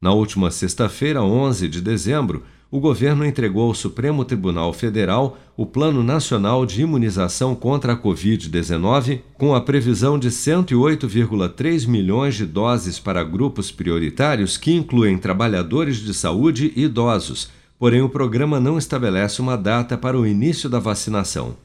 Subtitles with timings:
[0.00, 6.02] Na última sexta-feira, 11 de dezembro, o governo entregou ao Supremo Tribunal Federal o Plano
[6.02, 13.24] Nacional de Imunização contra a Covid-19, com a previsão de 108,3 milhões de doses para
[13.24, 17.50] grupos prioritários que incluem trabalhadores de saúde e idosos.
[17.78, 21.56] Porém, o programa não estabelece uma data para o início da vacinação.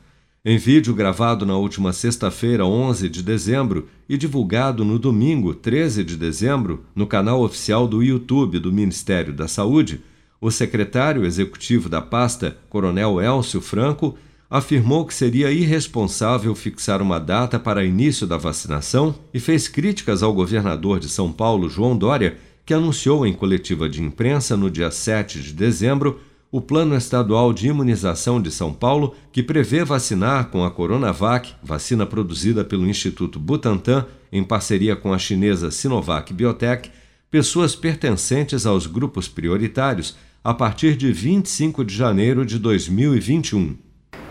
[0.46, 6.18] Em vídeo gravado na última sexta-feira, 11 de dezembro, e divulgado no domingo, 13 de
[6.18, 10.02] dezembro, no canal oficial do YouTube do Ministério da Saúde,
[10.42, 14.18] o secretário executivo da pasta, Coronel Elcio Franco,
[14.50, 20.34] afirmou que seria irresponsável fixar uma data para início da vacinação e fez críticas ao
[20.34, 25.42] governador de São Paulo, João Dória, que anunciou em coletiva de imprensa no dia 7
[25.42, 26.20] de dezembro
[26.54, 32.06] o Plano Estadual de Imunização de São Paulo, que prevê vacinar com a Coronavac, vacina
[32.06, 36.92] produzida pelo Instituto Butantan em parceria com a chinesa Sinovac Biotech,
[37.32, 43.76] pessoas pertencentes aos grupos prioritários a partir de 25 de janeiro de 2021.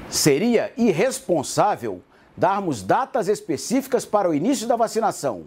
[0.08, 2.04] Seria irresponsável
[2.36, 5.46] darmos datas específicas para o início da vacinação,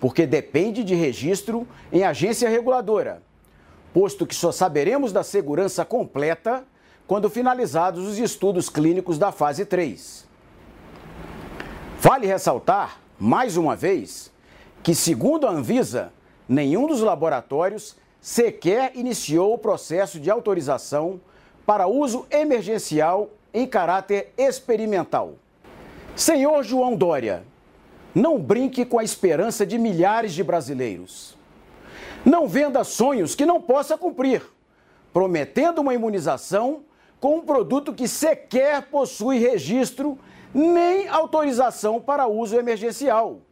[0.00, 3.25] porque depende de registro em agência reguladora
[3.96, 6.64] posto que só saberemos da segurança completa
[7.06, 10.28] quando finalizados os estudos clínicos da fase 3.
[11.98, 14.30] Vale ressaltar, mais uma vez,
[14.82, 16.12] que, segundo a Anvisa,
[16.46, 21.18] nenhum dos laboratórios sequer iniciou o processo de autorização
[21.64, 25.36] para uso emergencial em caráter experimental.
[26.14, 27.44] Senhor João Dória,
[28.14, 31.35] não brinque com a esperança de milhares de brasileiros.
[32.26, 34.42] Não venda sonhos que não possa cumprir,
[35.12, 36.80] prometendo uma imunização
[37.20, 40.18] com um produto que sequer possui registro
[40.52, 43.42] nem autorização para uso emergencial.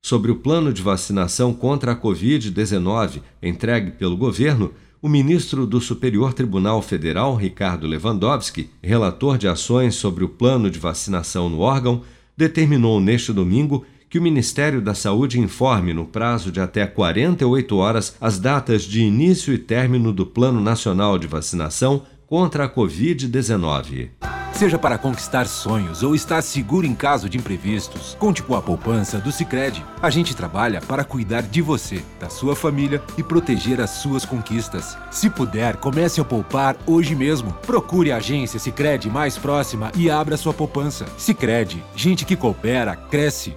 [0.00, 6.32] Sobre o plano de vacinação contra a Covid-19 entregue pelo governo, o ministro do Superior
[6.32, 12.00] Tribunal Federal, Ricardo Lewandowski, relator de ações sobre o plano de vacinação no órgão,
[12.34, 18.14] determinou neste domingo que o Ministério da Saúde informe, no prazo de até 48 horas,
[18.20, 24.10] as datas de início e término do Plano Nacional de Vacinação contra a Covid-19.
[24.52, 29.18] Seja para conquistar sonhos ou estar seguro em caso de imprevistos, conte com a poupança
[29.18, 29.84] do Sicredi.
[30.00, 34.96] A gente trabalha para cuidar de você, da sua família e proteger as suas conquistas.
[35.10, 37.52] Se puder, comece a poupar hoje mesmo.
[37.66, 41.04] Procure a agência Sicredi mais próxima e abra sua poupança.
[41.18, 43.56] Sicredi, gente que coopera cresce